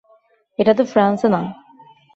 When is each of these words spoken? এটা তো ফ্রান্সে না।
এটা 0.59 0.73
তো 0.73 0.83
ফ্রান্সে 0.85 1.27
না। 1.29 1.41